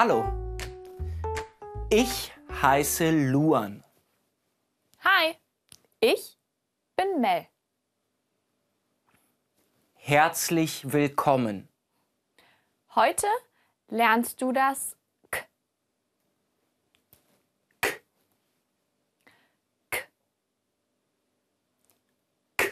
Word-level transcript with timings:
Hallo. 0.00 0.32
Ich 1.90 2.32
heiße 2.62 3.10
Luan. 3.10 3.82
Hi, 5.02 5.34
ich 5.98 6.38
bin 6.94 7.20
Mel. 7.20 7.48
Herzlich 9.94 10.92
willkommen. 10.92 11.68
Heute 12.94 13.26
lernst 13.88 14.40
du 14.40 14.52
das 14.52 14.96
K. 15.32 15.44
K. 17.80 17.88
K. 19.90 19.98
K. 22.56 22.68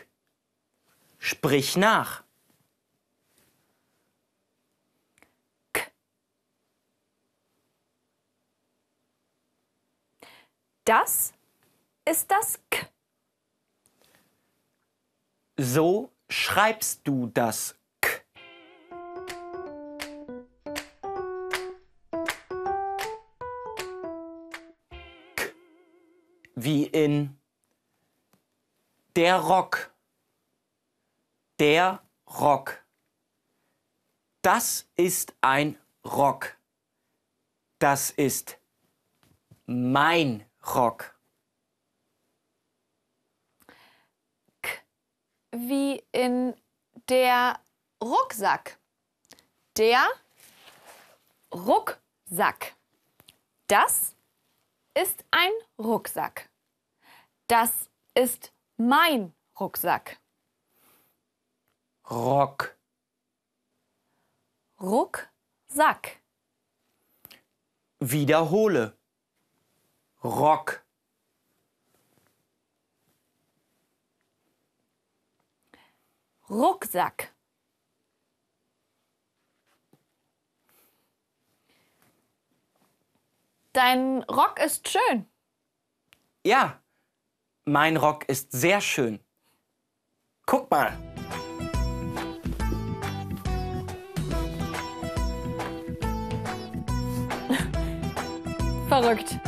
Sprich 1.18 1.76
nach. 1.76 2.25
Das 10.86 11.32
ist 12.04 12.30
das 12.30 12.60
K. 12.70 12.86
So 15.56 16.12
schreibst 16.28 17.00
du 17.02 17.26
das 17.26 17.74
K. 18.00 18.20
K. 25.34 25.52
Wie 26.54 26.84
in 26.84 27.36
der 29.16 29.40
Rock. 29.40 29.92
Der 31.58 32.00
Rock. 32.28 32.86
Das 34.40 34.88
ist 34.94 35.34
ein 35.40 35.76
Rock. 36.04 36.56
Das 37.80 38.12
ist 38.12 38.60
mein 39.66 40.46
Rock. 40.74 41.14
Wie 45.52 46.04
in 46.12 46.54
der 47.08 47.60
Rucksack. 48.02 48.78
Der 49.76 50.06
Rucksack. 51.54 52.74
Das 53.68 54.14
ist 54.94 55.24
ein 55.30 55.52
Rucksack. 55.78 56.48
Das 57.46 57.88
ist 58.14 58.52
mein 58.76 59.34
Rucksack. 59.58 60.18
Rock. 62.10 62.76
Rucksack. 64.80 66.20
Wiederhole. 68.00 68.96
Rock. 70.26 70.82
Rucksack. 76.50 77.32
Dein 83.72 84.22
Rock 84.24 84.58
ist 84.58 84.88
schön. 84.88 85.26
Ja, 86.44 86.80
mein 87.64 87.96
Rock 87.96 88.28
ist 88.28 88.50
sehr 88.50 88.80
schön. 88.80 89.20
Guck 90.46 90.70
mal. 90.70 90.96
Verrückt. 98.88 99.45